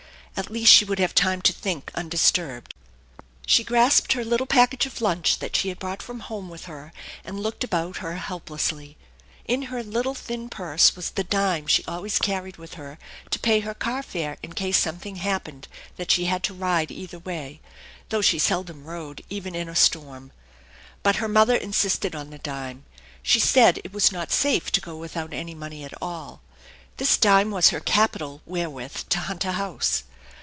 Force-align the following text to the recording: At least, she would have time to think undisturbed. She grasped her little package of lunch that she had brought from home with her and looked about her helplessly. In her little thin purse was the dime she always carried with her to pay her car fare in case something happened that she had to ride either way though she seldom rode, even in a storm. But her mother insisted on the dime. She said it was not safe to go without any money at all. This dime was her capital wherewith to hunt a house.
At 0.37 0.49
least, 0.49 0.71
she 0.73 0.85
would 0.85 0.97
have 0.97 1.13
time 1.13 1.41
to 1.43 1.53
think 1.53 1.91
undisturbed. 1.93 2.73
She 3.45 3.63
grasped 3.65 4.13
her 4.13 4.23
little 4.25 4.47
package 4.47 4.87
of 4.87 4.99
lunch 4.99 5.37
that 5.37 5.55
she 5.55 5.69
had 5.69 5.77
brought 5.77 6.01
from 6.01 6.21
home 6.21 6.49
with 6.49 6.65
her 6.65 6.93
and 7.23 7.39
looked 7.41 7.63
about 7.63 7.97
her 7.97 8.15
helplessly. 8.15 8.97
In 9.45 9.63
her 9.63 9.83
little 9.83 10.15
thin 10.15 10.49
purse 10.49 10.95
was 10.95 11.11
the 11.11 11.25
dime 11.25 11.67
she 11.67 11.83
always 11.85 12.17
carried 12.17 12.57
with 12.57 12.73
her 12.73 12.97
to 13.29 13.37
pay 13.39 13.59
her 13.59 13.75
car 13.75 14.01
fare 14.01 14.37
in 14.41 14.53
case 14.53 14.79
something 14.79 15.17
happened 15.17 15.67
that 15.97 16.09
she 16.09 16.25
had 16.25 16.41
to 16.43 16.55
ride 16.55 16.89
either 16.89 17.19
way 17.19 17.59
though 18.09 18.21
she 18.21 18.39
seldom 18.39 18.85
rode, 18.85 19.23
even 19.29 19.53
in 19.53 19.69
a 19.69 19.75
storm. 19.75 20.31
But 21.03 21.17
her 21.17 21.27
mother 21.27 21.55
insisted 21.57 22.15
on 22.15 22.31
the 22.31 22.39
dime. 22.39 22.83
She 23.21 23.39
said 23.39 23.79
it 23.83 23.93
was 23.93 24.11
not 24.11 24.31
safe 24.31 24.71
to 24.71 24.81
go 24.81 24.95
without 24.95 25.33
any 25.33 25.53
money 25.53 25.83
at 25.83 25.93
all. 26.01 26.41
This 26.97 27.15
dime 27.17 27.51
was 27.51 27.69
her 27.69 27.81
capital 27.81 28.41
wherewith 28.47 29.03
to 29.09 29.19
hunt 29.19 29.45
a 29.45 29.51
house. 29.51 30.03